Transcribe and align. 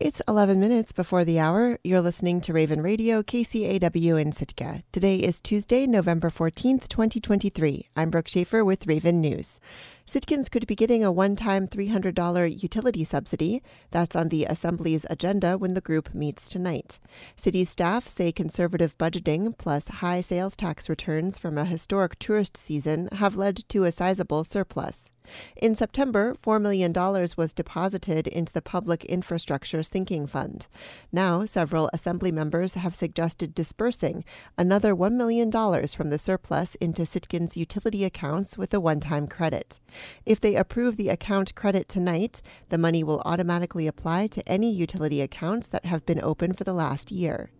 It's 0.00 0.20
11 0.26 0.58
minutes 0.58 0.90
before 0.90 1.24
the 1.24 1.38
hour. 1.38 1.78
You're 1.84 2.00
listening 2.00 2.40
to 2.42 2.52
Raven 2.52 2.82
Radio, 2.82 3.22
KCAW 3.22 4.20
in 4.20 4.32
Sitka. 4.32 4.82
Today 4.90 5.18
is 5.18 5.40
Tuesday, 5.40 5.86
November 5.86 6.30
14th, 6.30 6.88
2023. 6.88 7.90
I'm 7.94 8.10
Brooke 8.10 8.26
Schaefer 8.26 8.64
with 8.64 8.88
Raven 8.88 9.20
News. 9.20 9.60
Sitkans 10.06 10.50
could 10.50 10.66
be 10.66 10.74
getting 10.74 11.02
a 11.02 11.10
one 11.10 11.34
time 11.34 11.66
$300 11.66 12.62
utility 12.62 13.04
subsidy. 13.04 13.62
That's 13.90 14.14
on 14.14 14.28
the 14.28 14.44
Assembly's 14.44 15.06
agenda 15.08 15.56
when 15.56 15.72
the 15.72 15.80
group 15.80 16.14
meets 16.14 16.46
tonight. 16.46 16.98
City 17.36 17.64
staff 17.64 18.06
say 18.06 18.30
conservative 18.30 18.98
budgeting 18.98 19.56
plus 19.56 19.88
high 19.88 20.20
sales 20.20 20.56
tax 20.56 20.90
returns 20.90 21.38
from 21.38 21.56
a 21.56 21.64
historic 21.64 22.18
tourist 22.18 22.54
season 22.58 23.08
have 23.12 23.36
led 23.36 23.66
to 23.70 23.84
a 23.84 23.92
sizable 23.92 24.44
surplus. 24.44 25.10
In 25.56 25.74
September, 25.74 26.34
$4 26.42 26.60
million 26.60 26.92
was 26.92 27.54
deposited 27.54 28.26
into 28.26 28.52
the 28.52 28.60
Public 28.60 29.04
Infrastructure 29.06 29.82
Sinking 29.82 30.26
Fund. 30.26 30.66
Now, 31.12 31.44
several 31.44 31.88
Assembly 31.92 32.30
members 32.30 32.74
have 32.74 32.94
suggested 32.94 33.54
dispersing 33.54 34.24
another 34.58 34.94
$1 34.94 35.12
million 35.12 35.50
from 35.50 36.10
the 36.10 36.18
surplus 36.18 36.74
into 36.76 37.02
Sitkans' 37.02 37.56
utility 37.56 38.04
accounts 38.04 38.58
with 38.58 38.74
a 38.74 38.80
one 38.80 39.00
time 39.00 39.26
credit. 39.26 39.80
If 40.26 40.40
they 40.40 40.56
approve 40.56 40.96
the 40.96 41.08
account 41.08 41.54
credit 41.54 41.88
tonight, 41.88 42.42
the 42.68 42.78
money 42.78 43.02
will 43.02 43.22
automatically 43.24 43.86
apply 43.86 44.26
to 44.28 44.48
any 44.48 44.72
utility 44.72 45.20
accounts 45.20 45.68
that 45.68 45.84
have 45.84 46.06
been 46.06 46.20
open 46.20 46.52
for 46.52 46.64
the 46.64 46.74
last 46.74 47.10
year. 47.10 47.50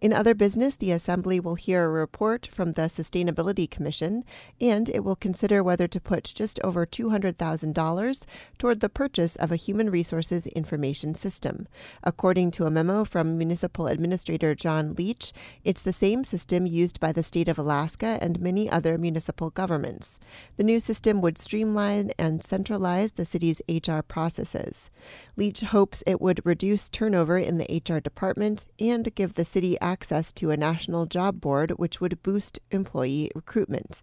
In 0.00 0.12
other 0.12 0.34
business, 0.34 0.76
the 0.76 0.92
Assembly 0.92 1.40
will 1.40 1.54
hear 1.54 1.84
a 1.84 1.88
report 1.88 2.48
from 2.52 2.72
the 2.72 2.82
Sustainability 2.82 3.70
Commission, 3.70 4.24
and 4.60 4.88
it 4.88 5.04
will 5.04 5.16
consider 5.16 5.62
whether 5.62 5.88
to 5.88 6.00
put 6.00 6.24
just 6.24 6.60
over 6.62 6.86
$200,000 6.86 8.26
toward 8.58 8.80
the 8.80 8.88
purchase 8.88 9.36
of 9.36 9.52
a 9.52 9.56
human 9.56 9.90
resources 9.90 10.46
information 10.48 11.14
system. 11.14 11.68
According 12.02 12.50
to 12.52 12.66
a 12.66 12.70
memo 12.70 13.04
from 13.04 13.38
Municipal 13.38 13.86
Administrator 13.86 14.54
John 14.54 14.94
Leach, 14.94 15.32
it's 15.64 15.82
the 15.82 15.92
same 15.92 16.24
system 16.24 16.66
used 16.66 17.00
by 17.00 17.12
the 17.12 17.22
state 17.22 17.48
of 17.48 17.58
Alaska 17.58 18.18
and 18.20 18.40
many 18.40 18.70
other 18.70 18.98
municipal 18.98 19.50
governments. 19.50 20.18
The 20.56 20.64
new 20.64 20.80
system 20.80 21.20
would 21.20 21.38
streamline 21.38 22.12
and 22.18 22.42
centralize 22.42 23.12
the 23.12 23.24
city's 23.24 23.62
HR 23.68 24.00
processes. 24.00 24.90
Leach 25.36 25.60
hopes 25.60 26.02
it 26.06 26.20
would 26.20 26.44
reduce 26.44 26.88
turnover 26.88 27.38
in 27.38 27.58
the 27.58 27.82
HR 27.86 28.00
department 28.00 28.64
and 28.78 29.14
give 29.14 29.34
the 29.34 29.44
city 29.56 29.80
access 29.80 30.32
to 30.34 30.50
a 30.50 30.56
national 30.56 31.06
job 31.06 31.40
board, 31.40 31.70
which 31.78 31.98
would 31.98 32.22
boost 32.22 32.60
employee 32.70 33.30
recruitment. 33.34 34.02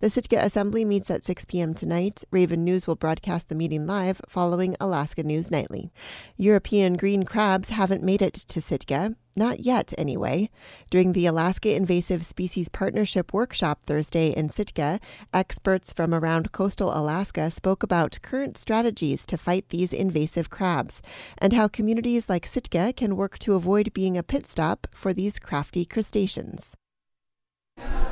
The 0.00 0.10
Sitka 0.10 0.38
Assembly 0.38 0.84
meets 0.84 1.10
at 1.10 1.24
6 1.24 1.44
p.m. 1.46 1.74
tonight. 1.74 2.24
Raven 2.30 2.64
News 2.64 2.86
will 2.86 2.96
broadcast 2.96 3.48
the 3.48 3.54
meeting 3.54 3.86
live 3.86 4.20
following 4.28 4.76
Alaska 4.80 5.22
News 5.22 5.50
Nightly. 5.50 5.92
European 6.36 6.96
green 6.96 7.24
crabs 7.24 7.70
haven't 7.70 8.02
made 8.02 8.22
it 8.22 8.34
to 8.34 8.60
Sitka. 8.60 9.16
Not 9.38 9.60
yet, 9.60 9.92
anyway. 9.98 10.48
During 10.88 11.12
the 11.12 11.26
Alaska 11.26 11.74
Invasive 11.76 12.24
Species 12.24 12.70
Partnership 12.70 13.34
Workshop 13.34 13.84
Thursday 13.84 14.30
in 14.30 14.48
Sitka, 14.48 14.98
experts 15.34 15.92
from 15.92 16.14
around 16.14 16.52
coastal 16.52 16.96
Alaska 16.96 17.50
spoke 17.50 17.82
about 17.82 18.18
current 18.22 18.56
strategies 18.56 19.26
to 19.26 19.36
fight 19.36 19.68
these 19.68 19.92
invasive 19.92 20.48
crabs 20.48 21.02
and 21.36 21.52
how 21.52 21.68
communities 21.68 22.30
like 22.30 22.46
Sitka 22.46 22.94
can 22.94 23.14
work 23.14 23.38
to 23.40 23.54
avoid 23.54 23.92
being 23.92 24.16
a 24.16 24.22
pit 24.22 24.46
stop 24.46 24.86
for 24.94 25.12
these 25.12 25.38
crafty 25.38 25.84
crustaceans. 25.84 26.74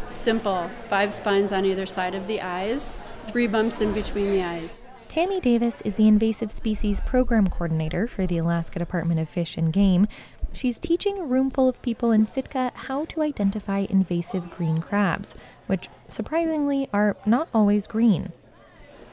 Simple 0.06 0.70
five 0.88 1.14
spines 1.14 1.50
on 1.50 1.64
either 1.64 1.86
side 1.86 2.14
of 2.14 2.26
the 2.26 2.40
eyes, 2.40 2.98
three 3.24 3.46
bumps 3.46 3.80
in 3.80 3.94
between 3.94 4.30
the 4.30 4.42
eyes. 4.42 4.78
Tammy 5.08 5.40
Davis 5.40 5.80
is 5.82 5.96
the 5.96 6.08
Invasive 6.08 6.52
Species 6.52 7.00
Program 7.02 7.48
Coordinator 7.48 8.06
for 8.06 8.26
the 8.26 8.38
Alaska 8.38 8.78
Department 8.78 9.20
of 9.20 9.28
Fish 9.28 9.56
and 9.56 9.72
Game. 9.72 10.06
She's 10.52 10.78
teaching 10.78 11.18
a 11.18 11.24
room 11.24 11.50
full 11.50 11.68
of 11.68 11.80
people 11.82 12.12
in 12.12 12.26
Sitka 12.26 12.72
how 12.74 13.06
to 13.06 13.22
identify 13.22 13.86
invasive 13.88 14.50
green 14.50 14.80
crabs, 14.80 15.34
which 15.66 15.88
surprisingly 16.08 16.88
are 16.92 17.16
not 17.24 17.48
always 17.54 17.86
green. 17.86 18.32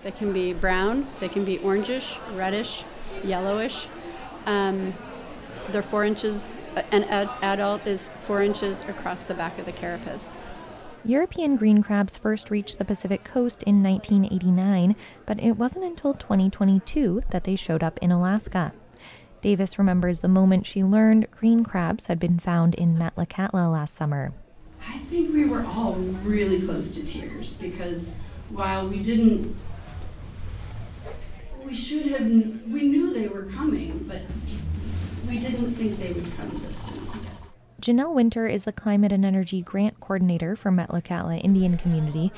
They 0.03 0.11
can 0.11 0.33
be 0.33 0.53
brown, 0.53 1.07
they 1.19 1.29
can 1.29 1.45
be 1.45 1.57
orangish, 1.59 2.19
reddish, 2.35 2.83
yellowish. 3.23 3.87
Um, 4.45 4.93
they're 5.69 5.81
four 5.81 6.03
inches, 6.03 6.59
uh, 6.75 6.83
an 6.91 7.03
ad- 7.05 7.29
adult 7.41 7.85
is 7.85 8.07
four 8.07 8.41
inches 8.41 8.81
across 8.83 9.23
the 9.23 9.33
back 9.33 9.57
of 9.59 9.65
the 9.65 9.71
carapace. 9.71 10.39
European 11.03 11.55
green 11.55 11.81
crabs 11.81 12.15
first 12.15 12.51
reached 12.51 12.77
the 12.77 12.85
Pacific 12.85 13.23
coast 13.23 13.63
in 13.63 13.81
1989, 13.81 14.95
but 15.25 15.39
it 15.41 15.53
wasn't 15.53 15.83
until 15.83 16.13
2022 16.13 17.23
that 17.31 17.43
they 17.43 17.55
showed 17.55 17.81
up 17.81 17.97
in 18.01 18.11
Alaska. 18.11 18.73
Davis 19.41 19.79
remembers 19.79 20.19
the 20.19 20.27
moment 20.27 20.67
she 20.67 20.83
learned 20.83 21.29
green 21.31 21.63
crabs 21.63 22.05
had 22.05 22.19
been 22.19 22.37
found 22.37 22.75
in 22.75 22.95
Metlakatla 22.95 23.71
last 23.71 23.95
summer. 23.95 24.29
I 24.87 24.99
think 24.99 25.33
we 25.33 25.45
were 25.45 25.65
all 25.65 25.93
really 26.23 26.61
close 26.61 26.93
to 26.95 27.05
tears 27.05 27.53
because 27.53 28.17
while 28.49 28.87
we 28.87 29.01
didn't, 29.01 29.55
we 31.65 31.73
should 31.73 32.07
have, 32.07 32.21
we 32.21 32.83
knew 32.83 33.11
they 33.11 33.27
were 33.27 33.45
coming, 33.45 34.05
but 34.07 34.21
we 35.31 35.39
didn't 35.39 35.73
think 35.75 35.97
they 35.97 36.11
would 36.11 36.29
come 36.35 36.49
this 36.65 36.87
soon, 36.87 37.07
I 37.07 37.17
guess. 37.19 37.55
Janelle 37.81 38.13
Winter 38.13 38.47
is 38.47 38.65
the 38.65 38.73
Climate 38.73 39.13
and 39.13 39.23
Energy 39.23 39.61
Grant 39.61 40.01
Coordinator 40.01 40.57
for 40.57 40.71
Metlakatla 40.71 41.41
Indian 41.41 41.77
Community. 41.77 42.33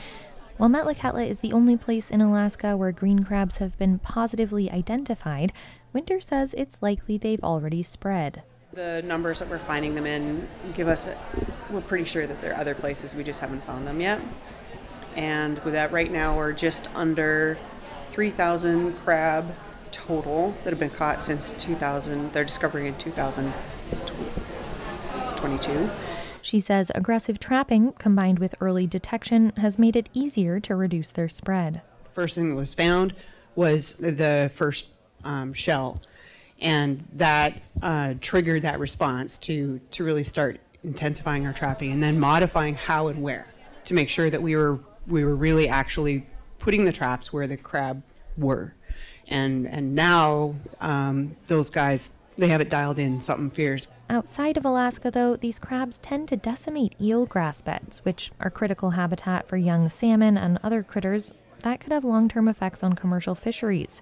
While 0.58 0.70
Metlakatla 0.70 1.28
is 1.28 1.40
the 1.40 1.54
only 1.54 1.76
place 1.76 2.12
in 2.12 2.22
Alaska 2.22 2.78
where 2.78 2.92
green 2.92 3.24
crabs 3.24 3.58
have 3.58 3.76
been 3.80 3.98
positively 3.98 4.70
identified, 4.70 5.52
Winter 5.92 6.20
says 6.20 6.54
it's 6.56 6.84
likely 6.84 7.18
they've 7.18 7.44
already 7.44 7.82
spread. 7.82 8.44
The 8.74 9.02
numbers 9.02 9.40
that 9.40 9.50
we're 9.50 9.58
finding 9.58 9.96
them 9.96 10.06
in 10.06 10.48
give 10.76 10.88
us, 10.88 11.10
we're 11.72 11.82
pretty 11.82 12.06
sure 12.06 12.28
that 12.28 12.42
there 12.42 12.54
are 12.54 12.60
other 12.60 12.76
places, 12.76 13.16
we 13.16 13.24
just 13.24 13.40
haven't 13.40 13.64
found 13.64 13.88
them 13.88 14.02
yet. 14.02 14.22
And 15.16 15.58
with 15.64 15.74
that, 15.74 15.92
right 15.92 16.12
now, 16.12 16.38
we're 16.38 16.54
just 16.54 16.94
under 16.94 17.58
3,000 18.12 18.94
crab 19.00 19.56
total 20.08 20.56
that 20.64 20.72
have 20.72 20.80
been 20.80 20.90
caught 20.90 21.24
since 21.24 21.52
2000. 21.52 22.34
They're 22.34 22.44
discovering 22.44 22.88
in 22.88 22.98
2022. 22.98 25.90
She 26.42 26.60
says 26.60 26.92
aggressive 26.94 27.40
trapping 27.40 27.94
combined 27.94 28.40
with 28.40 28.56
early 28.60 28.86
detection 28.86 29.54
has 29.58 29.80
made 29.80 29.96
it 29.96 30.10
easier 30.14 30.60
to 30.60 30.76
reduce 30.76 31.12
their 31.12 31.30
spread. 31.30 31.82
First 32.14 32.36
thing 32.36 32.50
that 32.50 32.56
was 32.56 32.74
found 32.74 33.16
was 33.56 33.94
the 33.94 34.52
first 34.56 34.90
um, 35.24 35.54
shell, 35.54 36.02
and 36.60 37.08
that 37.14 37.64
uh, 37.82 38.16
triggered 38.20 38.64
that 38.64 38.80
response 38.80 39.38
to 39.40 39.80
to 39.92 40.04
really 40.04 40.24
start 40.24 40.60
intensifying 40.84 41.48
our 41.48 41.54
trapping 41.54 41.92
and 41.92 42.04
then 42.04 42.20
modifying 42.20 42.76
how 42.76 43.08
and 43.08 43.22
where 43.22 43.48
to 43.86 43.94
make 43.94 44.10
sure 44.10 44.30
that 44.30 44.42
we 44.42 44.58
were 44.58 44.80
we 45.08 45.24
were 45.24 45.36
really 45.36 45.70
actually 45.70 46.28
putting 46.60 46.84
the 46.84 46.92
traps 46.92 47.32
where 47.32 47.48
the 47.48 47.56
crab 47.58 48.04
were, 48.38 48.74
and 49.28 49.68
and 49.68 49.96
now 49.96 50.56
um, 50.82 51.36
those 51.48 51.70
guys 51.70 52.12
they 52.38 52.48
have 52.48 52.62
it 52.62 52.70
dialed 52.70 53.00
in 53.00 53.20
something 53.20 53.50
fierce. 53.50 53.88
Outside 54.10 54.58
of 54.58 54.66
Alaska, 54.66 55.12
though, 55.12 55.36
these 55.36 55.60
crabs 55.60 55.98
tend 56.00 56.28
to 56.30 56.38
decimate 56.38 56.98
eelgrass 57.00 57.64
beds, 57.64 58.00
which 58.00 58.32
are 58.40 58.50
critical 58.50 58.92
habitat 58.92 59.48
for 59.48 59.58
young 59.58 59.88
salmon 59.90 60.38
and 60.38 60.60
other 60.64 60.84
critters 60.84 61.34
that 61.64 61.80
could 61.80 61.92
have 61.92 62.04
long 62.04 62.30
term 62.30 62.48
effects 62.48 62.84
on 62.84 62.94
commercial 62.94 63.36
fisheries. 63.36 64.02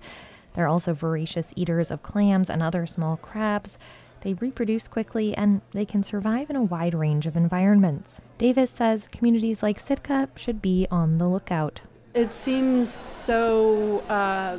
They're 0.53 0.67
also 0.67 0.93
voracious 0.93 1.53
eaters 1.55 1.91
of 1.91 2.03
clams 2.03 2.49
and 2.49 2.61
other 2.61 2.85
small 2.85 3.17
crabs. 3.17 3.77
They 4.21 4.33
reproduce 4.35 4.87
quickly 4.87 5.35
and 5.35 5.61
they 5.71 5.85
can 5.85 6.03
survive 6.03 6.49
in 6.49 6.55
a 6.55 6.63
wide 6.63 6.93
range 6.93 7.25
of 7.25 7.35
environments. 7.35 8.21
Davis 8.37 8.69
says 8.69 9.07
communities 9.11 9.63
like 9.63 9.79
Sitka 9.79 10.29
should 10.35 10.61
be 10.61 10.87
on 10.91 11.17
the 11.17 11.27
lookout. 11.27 11.81
It 12.13 12.31
seems 12.33 12.91
so 12.91 13.99
uh, 14.09 14.57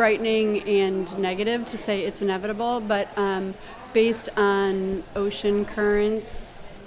frightening 0.00 0.62
and 0.62 1.18
negative 1.18 1.66
to 1.66 1.76
say 1.76 2.00
it's 2.04 2.22
inevitable, 2.22 2.80
but 2.80 3.06
um, 3.18 3.52
based 3.92 4.30
on 4.34 5.04
ocean 5.14 5.62
currents, 5.62 6.80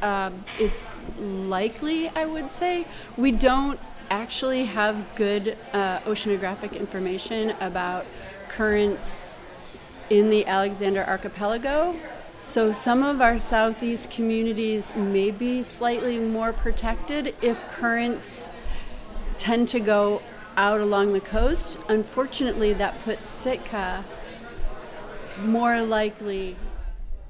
uh, 0.00 0.30
it's 0.58 0.94
likely, 1.18 2.08
I 2.08 2.24
would 2.24 2.50
say. 2.50 2.86
We 3.18 3.32
don't 3.32 3.78
actually 4.08 4.64
have 4.64 5.14
good 5.14 5.58
uh, 5.74 6.00
oceanographic 6.06 6.72
information 6.72 7.50
about 7.60 8.06
currents 8.48 9.42
in 10.08 10.30
the 10.30 10.46
Alexander 10.46 11.04
Archipelago. 11.04 11.94
So 12.40 12.72
some 12.72 13.02
of 13.02 13.20
our 13.20 13.38
southeast 13.38 14.10
communities 14.10 14.90
may 14.96 15.30
be 15.30 15.62
slightly 15.62 16.18
more 16.18 16.54
protected 16.54 17.34
if 17.42 17.62
currents 17.68 18.48
tend 19.36 19.68
to 19.68 19.80
go 19.80 20.22
out 20.56 20.80
along 20.80 21.12
the 21.12 21.20
coast. 21.20 21.78
Unfortunately, 21.88 22.72
that 22.74 22.98
puts 23.00 23.28
Sitka 23.28 24.04
more 25.42 25.82
likely. 25.82 26.56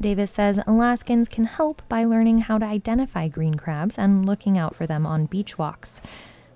Davis 0.00 0.32
says 0.32 0.60
Alaskans 0.66 1.28
can 1.28 1.44
help 1.44 1.82
by 1.88 2.04
learning 2.04 2.40
how 2.40 2.58
to 2.58 2.66
identify 2.66 3.28
green 3.28 3.54
crabs 3.54 3.96
and 3.96 4.26
looking 4.26 4.58
out 4.58 4.74
for 4.74 4.86
them 4.86 5.06
on 5.06 5.26
beach 5.26 5.56
walks. 5.56 6.00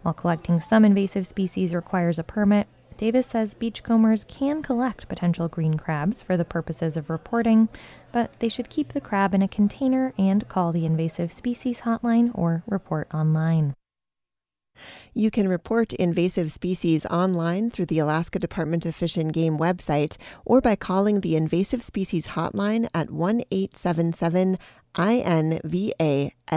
While 0.03 0.15
collecting 0.15 0.61
some 0.61 0.85
invasive 0.85 1.27
species 1.27 1.75
requires 1.75 2.19
a 2.19 2.25
permit, 2.25 2.67
Davis 2.97 3.29
says 3.29 3.55
beachcombers 3.55 4.25
can 4.25 4.61
collect 4.61 5.09
potential 5.09 5.47
green 5.47 5.75
crabs 5.75 6.21
for 6.21 6.37
the 6.37 6.45
purposes 6.45 6.97
of 6.97 7.09
reporting, 7.09 7.69
but 8.11 8.33
they 8.41 8.49
should 8.49 8.69
keep 8.69 8.93
the 8.93 9.01
crab 9.01 9.35
in 9.35 9.43
a 9.43 9.49
container 9.49 10.13
and 10.19 10.49
call 10.49 10.73
the 10.73 10.85
invasive 10.85 11.33
species 11.33 11.83
hotline 11.83 12.33
or 12.35 12.65
report 12.67 13.07
online. 13.15 13.75
You 15.15 15.31
can 15.31 15.49
report 15.49 15.93
invasive 15.95 16.53
species 16.53 17.05
online 17.07 17.71
through 17.71 17.87
the 17.87 17.99
Alaska 17.99 18.39
Department 18.39 18.87
of 18.87 18.95
Fish 18.95 19.17
and 19.17 19.33
Game 19.33 19.59
website 19.59 20.17
or 20.45 20.61
by 20.61 20.77
calling 20.77 21.21
the 21.21 21.37
Invasive 21.37 21.83
Species 21.83 22.29
Hotline 22.29 22.89
at 22.95 23.11
1 23.11 23.43
877 23.51 24.59
INVASIV. 24.95 26.57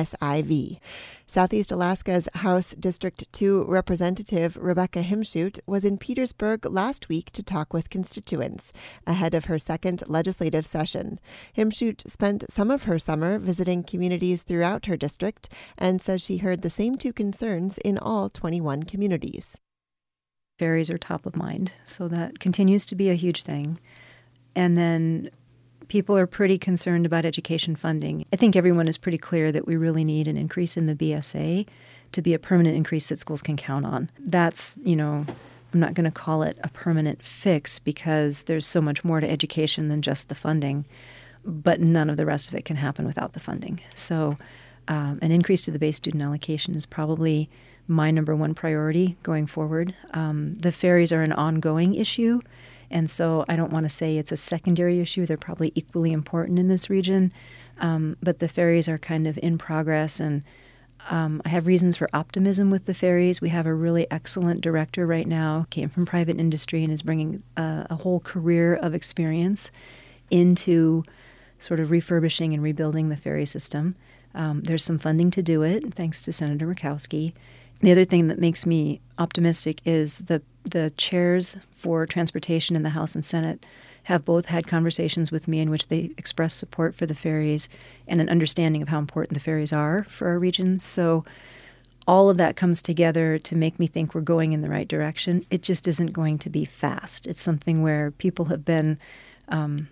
Southeast 1.26 1.72
Alaska's 1.72 2.28
House 2.36 2.76
District 2.80 3.32
2 3.32 3.64
Representative 3.66 4.58
Rebecca 4.58 5.02
Himschoot 5.04 5.60
was 5.66 5.86
in 5.86 5.98
Petersburg 5.98 6.66
last 6.66 7.10
week 7.10 7.32
to 7.32 7.44
talk 7.44 7.74
with 7.74 7.90
constituents 7.90 8.74
ahead 9.08 9.34
of 9.34 9.46
her 9.46 9.60
second 9.60 10.04
legislative 10.08 10.66
session. 10.66 11.20
Himschoot 11.56 12.10
spent 12.10 12.52
some 12.52 12.72
of 12.72 12.84
her 12.84 13.00
summer 13.00 13.40
visiting 13.40 13.84
communities 13.84 14.44
throughout 14.44 14.88
her 14.88 14.98
district 14.98 15.50
and 15.78 16.02
says 16.02 16.22
she 16.22 16.38
heard 16.38 16.62
the 16.62 16.70
same 16.70 16.98
two 16.98 17.14
concerns 17.14 17.78
in 17.80 17.98
all 17.98 18.30
21 18.30 18.84
communities. 18.84 19.58
Ferries 20.60 20.90
are 20.90 20.98
top 20.98 21.26
of 21.26 21.36
mind, 21.36 21.72
so 21.86 22.08
that 22.08 22.40
continues 22.40 22.86
to 22.86 22.96
be 22.96 23.10
a 23.10 23.16
huge 23.16 23.44
thing. 23.44 23.80
And 24.56 24.78
then 24.78 25.32
people 25.92 26.18
are 26.18 26.26
pretty 26.26 26.58
concerned 26.58 27.06
about 27.06 27.26
education 27.26 27.76
funding. 27.76 28.26
I 28.32 28.38
think 28.38 28.56
everyone 28.56 28.88
is 28.88 28.98
pretty 28.98 29.18
clear 29.18 29.52
that 29.52 29.68
we 29.68 29.76
really 29.76 30.06
need 30.06 30.26
an 30.26 30.38
increase 30.38 30.78
in 30.78 30.86
the 30.86 30.96
BSA 30.96 31.68
to 32.14 32.22
be 32.22 32.34
a 32.34 32.40
permanent 32.40 32.78
increase 32.78 33.10
that 33.10 33.20
schools 33.20 33.42
can 33.42 33.58
count 33.58 33.86
on. 33.86 34.10
That's, 34.18 34.74
you 34.86 34.96
know, 34.96 35.26
I'm 35.74 35.80
not 35.82 35.94
going 35.94 36.06
to 36.06 36.12
call 36.12 36.44
it 36.44 36.58
a 36.64 36.70
permanent 36.70 37.22
fix 37.22 37.78
because 37.78 38.44
there's 38.44 38.66
so 38.66 38.80
much 38.80 39.04
more 39.04 39.20
to 39.20 39.30
education 39.30 39.90
than 39.90 40.02
just 40.02 40.30
the 40.30 40.34
funding, 40.34 40.86
but 41.44 41.82
none 41.82 42.10
of 42.10 42.16
the 42.16 42.26
rest 42.26 42.48
of 42.48 42.56
it 42.56 42.64
can 42.64 42.78
happen 42.78 43.06
without 43.06 43.34
the 43.34 43.42
funding. 43.42 43.82
So, 43.94 44.38
um, 44.88 45.20
an 45.22 45.34
increase 45.34 45.62
to 45.64 45.72
the 45.72 45.80
base 45.80 45.98
student 45.98 46.24
allocation 46.24 46.74
is 46.74 46.86
probably 46.86 47.50
my 47.90 48.12
number 48.12 48.34
one 48.34 48.54
priority 48.54 49.18
going 49.24 49.46
forward. 49.46 49.94
Um, 50.14 50.56
the 50.56 50.72
ferries 50.72 51.12
are 51.12 51.22
an 51.22 51.34
ongoing 51.34 51.96
issue. 51.96 52.40
And 52.92 53.10
so 53.10 53.46
I 53.48 53.56
don't 53.56 53.72
want 53.72 53.86
to 53.86 53.90
say 53.90 54.18
it's 54.18 54.32
a 54.32 54.38
secondary 54.38 55.00
issue. 55.00 55.26
They're 55.26 55.38
probably 55.38 55.72
equally 55.76 56.12
important 56.12 56.60
in 56.60 56.68
this 56.68 56.90
region. 56.90 57.34
Um, 57.80 58.18
but 58.22 58.40
the 58.40 58.48
ferries 58.48 58.88
are 58.88 59.00
kind 59.00 59.26
of 59.26 59.40
in 59.42 59.58
progress, 59.58 60.20
and 60.20 60.44
um, 61.10 61.42
I 61.46 61.50
have 61.50 61.66
reasons 61.66 61.98
for 61.98 62.08
optimism 62.14 62.70
with 62.70 62.86
the 62.86 62.94
ferries. 62.94 63.42
We 63.42 63.50
have 63.50 63.66
a 63.66 63.74
really 63.74 64.10
excellent 64.12 64.62
director 64.62 65.08
right 65.08 65.28
now, 65.28 65.66
came 65.72 65.90
from 65.90 66.06
private 66.06 66.40
industry 66.40 66.84
and 66.84 66.94
is 66.94 67.02
bringing 67.02 67.42
a, 67.58 67.88
a 67.90 67.96
whole 67.96 68.20
career 68.20 68.76
of 68.76 68.94
experience 68.94 69.72
into 70.30 71.04
sort 71.58 71.80
of 71.80 71.90
refurbishing 71.90 72.54
and 72.54 72.62
rebuilding 72.62 73.10
the 73.10 73.18
ferry 73.18 73.46
system. 73.46 73.96
Um, 74.36 74.62
there's 74.62 74.84
some 74.84 75.00
funding 75.00 75.32
to 75.32 75.42
do 75.42 75.64
it, 75.64 75.94
thanks 75.94 76.22
to 76.22 76.34
Senator 76.34 76.68
Murkowski. 76.68 77.34
The 77.82 77.92
other 77.92 78.06
thing 78.06 78.28
that 78.28 78.40
makes 78.40 78.66
me 78.66 79.02
optimistic 79.18 79.82
is 79.86 80.20
the 80.20 80.42
the 80.64 80.92
chairs 80.92 81.58
for 81.82 82.06
transportation 82.06 82.76
in 82.76 82.84
the 82.84 82.92
House 82.92 83.16
and 83.16 83.26
Senate 83.26 83.66
have 84.04 84.24
both 84.24 84.46
had 84.46 84.68
conversations 84.68 85.32
with 85.32 85.48
me 85.48 85.60
in 85.60 85.70
which 85.70 85.88
they 85.88 86.12
express 86.18 86.54
support 86.54 86.96
for 86.96 87.06
the 87.06 87.16
ferries 87.16 87.68
and 88.08 88.22
an 88.22 88.30
understanding 88.30 88.82
of 88.82 88.90
how 88.90 89.00
important 89.00 89.34
the 89.34 89.44
ferries 89.44 89.74
are 89.74 90.04
for 90.06 90.28
our 90.28 90.40
region. 90.40 90.80
So 90.80 91.26
all 92.08 92.30
of 92.30 92.38
that 92.38 92.56
comes 92.56 92.82
together 92.82 93.38
to 93.40 93.56
make 93.56 93.80
me 93.80 93.88
think 93.88 94.14
we're 94.14 94.22
going 94.22 94.54
in 94.54 94.62
the 94.62 94.70
right 94.70 94.88
direction. 94.88 95.46
It 95.50 95.62
just 95.62 95.88
isn't 95.88 96.14
going 96.14 96.40
to 96.40 96.50
be 96.50 96.66
fast. 96.66 97.28
It's 97.28 97.42
something 97.42 97.82
where 97.82 98.12
people 98.12 98.46
have 98.46 98.66
been 98.66 98.98
um, 99.50 99.88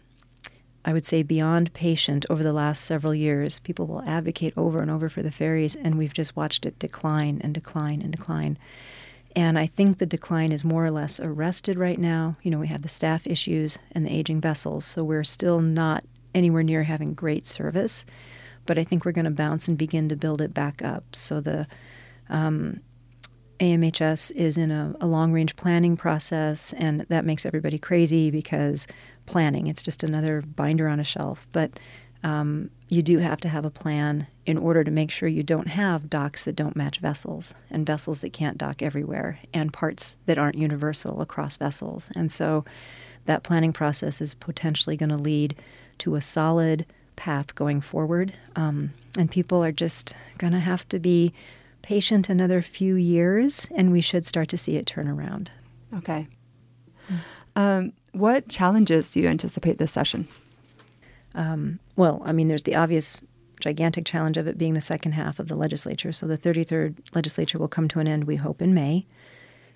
I 0.86 0.94
would 0.94 1.06
say, 1.06 1.24
beyond 1.24 1.74
patient 1.74 2.26
over 2.30 2.42
the 2.42 2.54
last 2.54 2.86
several 2.86 3.14
years. 3.14 3.60
People 3.60 3.86
will 3.86 4.02
advocate 4.04 4.54
over 4.56 4.82
and 4.82 4.90
over 4.90 5.10
for 5.10 5.22
the 5.22 5.32
ferries, 5.32 5.76
and 5.76 5.98
we've 5.98 6.14
just 6.14 6.36
watched 6.36 6.66
it 6.66 6.80
decline 6.80 7.40
and 7.44 7.54
decline 7.54 8.02
and 8.02 8.12
decline. 8.12 8.58
And 9.40 9.58
I 9.58 9.68
think 9.68 10.00
the 10.00 10.06
decline 10.06 10.52
is 10.52 10.66
more 10.66 10.86
or 10.86 10.92
less 10.92 11.18
arrested 11.18 11.78
right 11.78 11.98
now. 11.98 12.36
You 12.44 12.52
know, 12.52 12.60
we 12.60 12.68
have 12.68 12.82
the 12.82 12.90
staff 12.90 13.26
issues 13.26 13.80
and 13.94 14.06
the 14.06 14.14
aging 14.14 14.42
vessels, 14.42 14.84
so 14.84 15.02
we're 15.02 15.24
still 15.24 15.62
not 15.62 16.04
anywhere 16.36 16.62
near 16.62 16.84
having 16.84 17.14
great 17.14 17.48
service. 17.48 18.06
But 18.66 18.78
I 18.78 18.84
think 18.84 19.06
we're 19.06 19.14
going 19.14 19.24
to 19.24 19.32
bounce 19.32 19.70
and 19.70 19.78
begin 19.78 20.10
to 20.10 20.18
build 20.18 20.42
it 20.42 20.54
back 20.54 20.82
up. 20.84 21.16
So 21.16 21.40
the 21.40 21.68
um, 22.28 22.82
AMHS 23.62 24.34
is 24.34 24.58
in 24.58 24.72
a, 24.72 24.94
a 25.00 25.08
long 25.08 25.32
range 25.32 25.56
planning 25.56 25.96
process, 25.96 26.74
and 26.74 27.06
that 27.08 27.24
makes 27.24 27.46
everybody 27.46 27.80
crazy 27.80 28.30
because 28.32 28.88
planning. 29.26 29.68
It's 29.68 29.82
just 29.82 30.04
another 30.04 30.42
binder 30.42 30.90
on 30.90 31.00
a 31.00 31.06
shelf. 31.06 31.48
But 31.54 31.80
um, 32.24 32.70
you 32.90 33.02
do 33.02 33.20
have 33.20 33.40
to 33.42 33.50
have 33.50 33.66
a 33.66 33.70
plan 33.70 34.28
in 34.46 34.58
order 34.58 34.84
to 34.84 34.92
make 34.92 35.12
sure 35.12 35.30
you 35.30 35.44
don't 35.44 35.68
have 35.68 36.10
docks 36.10 36.44
that 36.44 36.56
don't 36.56 36.76
match 36.76 37.00
vessels 37.00 37.54
and 37.70 37.86
vessels 37.86 38.20
that 38.20 38.34
can't 38.34 38.58
dock 38.58 38.82
everywhere 38.82 39.40
and 39.54 39.72
parts 39.72 40.16
that 40.26 40.38
aren't 40.38 40.58
universal 40.58 41.22
across 41.22 41.56
vessels. 41.56 42.12
And 42.16 42.32
so 42.32 42.66
that 43.26 43.44
planning 43.44 43.72
process 43.72 44.22
is 44.22 44.34
potentially 44.34 44.98
going 44.98 45.10
to 45.10 45.18
lead 45.18 45.56
to 46.00 46.16
a 46.16 46.22
solid 46.22 46.86
path 47.16 47.54
going 47.56 47.80
forward. 47.80 48.34
Um, 48.56 48.94
and 49.18 49.30
people 49.30 49.64
are 49.64 49.72
just 49.72 50.14
going 50.38 50.54
to 50.54 50.60
have 50.60 50.88
to 50.90 51.00
be 51.00 51.34
patient 51.82 52.30
another 52.30 52.62
few 52.62 52.96
years, 52.96 53.68
and 53.76 53.92
we 53.92 54.02
should 54.02 54.26
start 54.26 54.50
to 54.50 54.58
see 54.58 54.76
it 54.76 54.86
turn 54.86 55.08
around. 55.08 55.52
Okay. 55.96 56.28
Um, 57.56 57.94
what 58.14 58.48
challenges 58.50 59.12
do 59.12 59.20
you 59.20 59.28
anticipate 59.28 59.78
this 59.78 59.92
session? 59.92 60.28
Um, 61.36 61.80
well, 61.96 62.22
I 62.26 62.32
mean, 62.32 62.48
there's 62.48 62.64
the 62.64 62.76
obvious 62.76 63.22
gigantic 63.60 64.06
challenge 64.06 64.38
of 64.38 64.48
it 64.48 64.58
being 64.58 64.74
the 64.74 64.82
second 64.82 65.14
half 65.14 65.40
of 65.40 65.48
the 65.48 65.56
legislature. 65.56 66.12
So 66.14 66.28
the 66.28 66.38
33rd 66.38 66.96
legislature 67.14 67.58
will 67.58 67.68
come 67.68 67.88
to 67.90 68.00
an 68.00 68.08
end, 68.08 68.24
we 68.24 68.38
hope, 68.38 68.62
in 68.62 68.74
May. 68.74 69.06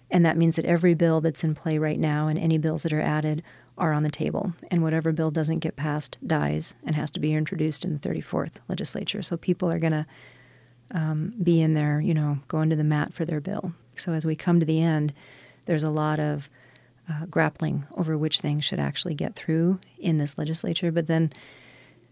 And 0.09 0.25
that 0.25 0.37
means 0.37 0.55
that 0.55 0.65
every 0.65 0.93
bill 0.93 1.21
that's 1.21 1.43
in 1.43 1.55
play 1.55 1.77
right 1.77 1.99
now 1.99 2.27
and 2.27 2.37
any 2.37 2.57
bills 2.57 2.83
that 2.83 2.93
are 2.93 3.01
added 3.01 3.43
are 3.77 3.93
on 3.93 4.03
the 4.03 4.11
table. 4.11 4.53
And 4.69 4.83
whatever 4.83 5.11
bill 5.11 5.31
doesn't 5.31 5.59
get 5.59 5.75
passed 5.75 6.17
dies 6.25 6.75
and 6.85 6.95
has 6.95 7.09
to 7.11 7.19
be 7.19 7.33
introduced 7.33 7.83
in 7.83 7.93
the 7.93 7.99
34th 8.09 8.53
legislature. 8.67 9.23
So 9.23 9.37
people 9.37 9.71
are 9.71 9.79
going 9.79 9.93
to 9.93 10.05
um, 10.91 11.33
be 11.41 11.61
in 11.61 11.73
there, 11.73 11.99
you 11.99 12.13
know, 12.13 12.37
going 12.47 12.69
to 12.69 12.75
the 12.75 12.83
mat 12.83 13.13
for 13.13 13.25
their 13.25 13.41
bill. 13.41 13.73
So 13.95 14.11
as 14.13 14.25
we 14.25 14.35
come 14.35 14.59
to 14.59 14.65
the 14.65 14.81
end, 14.81 15.13
there's 15.65 15.83
a 15.83 15.89
lot 15.89 16.19
of 16.19 16.49
uh, 17.09 17.25
grappling 17.25 17.85
over 17.95 18.17
which 18.17 18.39
things 18.39 18.63
should 18.63 18.79
actually 18.79 19.15
get 19.15 19.35
through 19.35 19.79
in 19.99 20.17
this 20.17 20.37
legislature. 20.37 20.91
But 20.91 21.07
then 21.07 21.31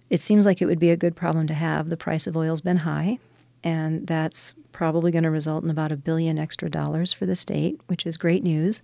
it 0.10 0.19
seems 0.19 0.45
like 0.45 0.62
it 0.62 0.65
would 0.65 0.79
be 0.79 0.89
a 0.89 0.98
good 0.98 1.15
problem 1.15 1.48
to 1.48 1.53
have. 1.53 1.89
The 1.89 1.98
price 1.98 2.27
of 2.27 2.36
oil's 2.36 2.62
been 2.62 2.77
high, 2.77 3.19
and 3.63 4.05
that's 4.05 4.53
probably 4.71 5.12
going 5.12 5.24
to 5.24 5.31
result 5.31 5.63
in 5.63 5.69
about 5.69 5.91
a 5.91 5.98
billion 5.98 6.38
extra 6.38 6.69
dollars 6.69 7.13
for 7.13 7.25
the 7.25 7.36
state, 7.36 7.79
which 7.88 8.05
is 8.05 8.17
great 8.17 8.43
news. 8.43 8.81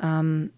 Um, 0.00 0.50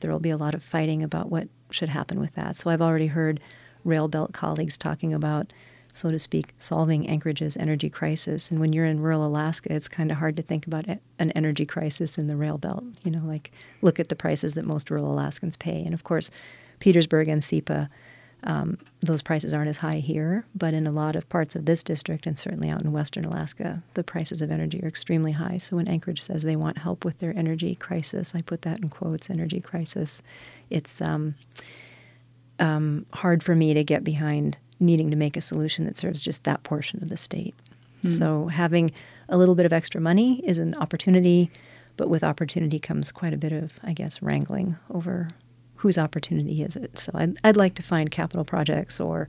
there 0.00 0.10
will 0.10 0.20
be 0.20 0.30
a 0.30 0.36
lot 0.36 0.54
of 0.54 0.62
fighting 0.62 1.02
about 1.02 1.30
what 1.30 1.48
should 1.70 1.88
happen 1.88 2.20
with 2.20 2.34
that. 2.34 2.56
So 2.56 2.70
I've 2.70 2.82
already 2.82 3.08
heard 3.08 3.40
rail 3.84 4.08
belt 4.08 4.32
colleagues 4.32 4.78
talking 4.78 5.12
about 5.12 5.52
so 5.98 6.10
to 6.10 6.18
speak, 6.18 6.54
solving 6.58 7.08
Anchorage's 7.08 7.56
energy 7.56 7.90
crisis. 7.90 8.50
And 8.50 8.60
when 8.60 8.72
you're 8.72 8.86
in 8.86 9.00
rural 9.00 9.26
Alaska, 9.26 9.72
it's 9.72 9.88
kind 9.88 10.10
of 10.10 10.18
hard 10.18 10.36
to 10.36 10.42
think 10.42 10.66
about 10.66 10.86
an 10.86 11.32
energy 11.32 11.66
crisis 11.66 12.18
in 12.18 12.28
the 12.28 12.36
rail 12.36 12.56
belt. 12.56 12.84
You 13.04 13.10
know, 13.10 13.22
like 13.24 13.50
look 13.82 13.98
at 13.98 14.08
the 14.08 14.16
prices 14.16 14.54
that 14.54 14.64
most 14.64 14.90
rural 14.90 15.12
Alaskans 15.12 15.56
pay. 15.56 15.82
And 15.82 15.92
of 15.92 16.04
course, 16.04 16.30
Petersburg 16.78 17.26
and 17.26 17.42
SEAPA, 17.42 17.88
um, 18.44 18.78
those 19.00 19.20
prices 19.20 19.52
aren't 19.52 19.68
as 19.68 19.78
high 19.78 19.98
here, 19.98 20.44
but 20.54 20.72
in 20.72 20.86
a 20.86 20.92
lot 20.92 21.16
of 21.16 21.28
parts 21.28 21.56
of 21.56 21.66
this 21.66 21.82
district 21.82 22.24
and 22.24 22.38
certainly 22.38 22.70
out 22.70 22.82
in 22.82 22.92
western 22.92 23.24
Alaska, 23.24 23.82
the 23.94 24.04
prices 24.04 24.40
of 24.40 24.52
energy 24.52 24.80
are 24.82 24.88
extremely 24.88 25.32
high. 25.32 25.58
So 25.58 25.74
when 25.74 25.88
Anchorage 25.88 26.22
says 26.22 26.44
they 26.44 26.54
want 26.54 26.78
help 26.78 27.04
with 27.04 27.18
their 27.18 27.36
energy 27.36 27.74
crisis, 27.74 28.36
I 28.36 28.42
put 28.42 28.62
that 28.62 28.78
in 28.78 28.88
quotes, 28.88 29.28
energy 29.28 29.60
crisis, 29.60 30.22
it's 30.70 31.00
um, 31.02 31.34
um, 32.60 33.06
hard 33.12 33.42
for 33.42 33.56
me 33.56 33.74
to 33.74 33.82
get 33.82 34.04
behind 34.04 34.58
needing 34.80 35.10
to 35.10 35.16
make 35.16 35.36
a 35.36 35.40
solution 35.40 35.84
that 35.84 35.96
serves 35.96 36.22
just 36.22 36.44
that 36.44 36.62
portion 36.62 37.02
of 37.02 37.08
the 37.08 37.16
state. 37.16 37.54
Mm-hmm. 38.02 38.16
So 38.16 38.46
having 38.46 38.92
a 39.28 39.36
little 39.36 39.54
bit 39.54 39.66
of 39.66 39.72
extra 39.72 40.00
money 40.00 40.40
is 40.44 40.58
an 40.58 40.74
opportunity, 40.74 41.50
but 41.96 42.08
with 42.08 42.22
opportunity 42.22 42.78
comes 42.78 43.10
quite 43.10 43.34
a 43.34 43.38
bit 43.38 43.52
of, 43.52 43.78
I 43.82 43.92
guess, 43.92 44.22
wrangling 44.22 44.76
over 44.90 45.28
whose 45.76 45.98
opportunity 45.98 46.62
is 46.62 46.76
it. 46.76 46.98
So 46.98 47.12
I'd, 47.14 47.36
I'd 47.44 47.56
like 47.56 47.74
to 47.76 47.82
find 47.82 48.10
capital 48.10 48.44
projects 48.44 49.00
or 49.00 49.28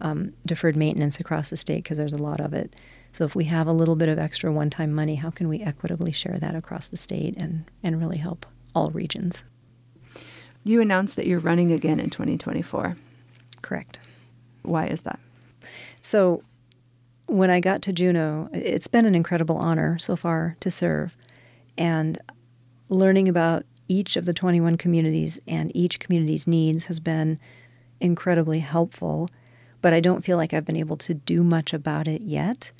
um, 0.00 0.32
deferred 0.46 0.76
maintenance 0.76 1.20
across 1.20 1.50
the 1.50 1.56
state 1.56 1.84
because 1.84 1.98
there's 1.98 2.12
a 2.12 2.18
lot 2.18 2.40
of 2.40 2.52
it. 2.52 2.74
So 3.12 3.24
if 3.24 3.34
we 3.34 3.44
have 3.44 3.66
a 3.66 3.72
little 3.72 3.96
bit 3.96 4.08
of 4.08 4.18
extra 4.18 4.52
one-time 4.52 4.92
money, 4.92 5.16
how 5.16 5.30
can 5.30 5.48
we 5.48 5.60
equitably 5.60 6.12
share 6.12 6.38
that 6.38 6.54
across 6.54 6.88
the 6.88 6.96
state 6.96 7.36
and, 7.36 7.64
and 7.82 7.98
really 7.98 8.18
help 8.18 8.46
all 8.74 8.90
regions? 8.90 9.44
You 10.62 10.80
announced 10.80 11.16
that 11.16 11.26
you're 11.26 11.40
running 11.40 11.72
again 11.72 11.98
in 11.98 12.10
2024. 12.10 12.96
Correct. 13.62 13.98
Why 14.70 14.86
is 14.86 15.02
that? 15.02 15.18
So, 16.00 16.42
when 17.26 17.50
I 17.50 17.60
got 17.60 17.82
to 17.82 17.92
Juneau, 17.92 18.48
it's 18.52 18.88
been 18.88 19.06
an 19.06 19.14
incredible 19.14 19.56
honor 19.56 19.98
so 19.98 20.16
far 20.16 20.56
to 20.60 20.70
serve. 20.70 21.16
And 21.78 22.18
learning 22.88 23.28
about 23.28 23.64
each 23.86 24.16
of 24.16 24.24
the 24.24 24.32
21 24.32 24.76
communities 24.76 25.38
and 25.46 25.74
each 25.76 26.00
community's 26.00 26.46
needs 26.46 26.84
has 26.84 26.98
been 26.98 27.38
incredibly 28.00 28.60
helpful, 28.60 29.28
but 29.80 29.92
I 29.92 30.00
don't 30.00 30.24
feel 30.24 30.36
like 30.36 30.52
I've 30.52 30.64
been 30.64 30.76
able 30.76 30.96
to 30.98 31.14
do 31.14 31.44
much 31.44 31.72
about 31.72 32.08
it 32.08 32.22
yet. 32.22 32.72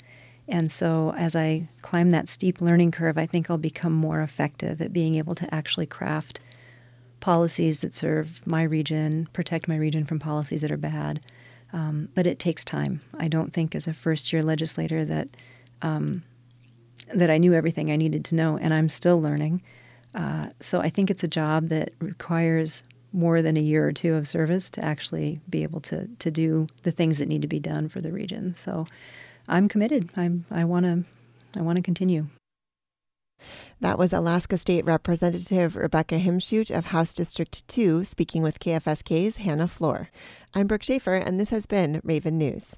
And 0.47 0.71
so, 0.71 1.13
as 1.17 1.35
I 1.35 1.69
climb 1.81 2.11
that 2.11 2.27
steep 2.27 2.59
learning 2.59 2.91
curve, 2.91 3.17
I 3.17 3.25
think 3.25 3.49
I'll 3.49 3.57
become 3.57 3.93
more 3.93 4.21
effective 4.21 4.81
at 4.81 4.91
being 4.91 5.15
able 5.15 5.35
to 5.35 5.53
actually 5.53 5.85
craft 5.85 6.41
policies 7.21 7.79
that 7.79 7.93
serve 7.93 8.45
my 8.45 8.63
region, 8.63 9.29
protect 9.31 9.67
my 9.67 9.77
region 9.77 10.05
from 10.05 10.19
policies 10.19 10.61
that 10.61 10.71
are 10.71 10.77
bad. 10.77 11.25
Um, 11.73 12.09
but 12.15 12.27
it 12.27 12.39
takes 12.39 12.65
time. 12.65 13.01
I 13.17 13.27
don't 13.27 13.53
think, 13.53 13.75
as 13.75 13.87
a 13.87 13.93
first 13.93 14.33
year 14.33 14.41
legislator, 14.41 15.05
that 15.05 15.29
um, 15.81 16.23
that 17.13 17.29
I 17.29 17.37
knew 17.37 17.53
everything 17.53 17.91
I 17.91 17.95
needed 17.95 18.25
to 18.25 18.35
know, 18.35 18.57
and 18.57 18.73
I'm 18.73 18.89
still 18.89 19.21
learning. 19.21 19.61
Uh, 20.13 20.49
so 20.59 20.81
I 20.81 20.89
think 20.89 21.09
it's 21.09 21.23
a 21.23 21.27
job 21.27 21.67
that 21.67 21.93
requires 21.99 22.83
more 23.13 23.41
than 23.41 23.57
a 23.57 23.61
year 23.61 23.87
or 23.87 23.91
two 23.91 24.15
of 24.15 24.27
service 24.27 24.69
to 24.71 24.83
actually 24.83 25.39
be 25.49 25.63
able 25.63 25.81
to 25.81 26.07
to 26.19 26.31
do 26.31 26.67
the 26.83 26.91
things 26.91 27.17
that 27.17 27.27
need 27.27 27.41
to 27.41 27.47
be 27.47 27.59
done 27.59 27.89
for 27.89 28.01
the 28.01 28.11
region. 28.11 28.55
So 28.55 28.87
I'm 29.47 29.67
committed. 29.67 30.09
I'm 30.15 30.45
I 30.51 30.63
want 30.65 30.85
to 30.85 31.03
I 31.57 31.61
want 31.61 31.77
to 31.77 31.81
continue. 31.81 32.27
That 33.81 33.97
was 33.97 34.13
Alaska 34.13 34.59
State 34.59 34.85
Representative 34.85 35.75
Rebecca 35.75 36.19
Himschoot 36.19 36.69
of 36.69 36.85
House 36.85 37.15
District 37.15 37.67
2 37.67 38.03
speaking 38.03 38.43
with 38.43 38.59
KFSK's 38.59 39.37
Hannah 39.37 39.67
Flor. 39.67 40.11
I'm 40.53 40.67
Brooke 40.67 40.83
Schaefer, 40.83 41.15
and 41.15 41.39
this 41.39 41.49
has 41.49 41.65
been 41.65 41.99
Raven 42.03 42.37
News. 42.37 42.77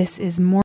This 0.00 0.18
is 0.18 0.40
more. 0.40 0.50